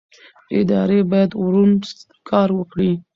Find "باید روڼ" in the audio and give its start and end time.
1.11-1.69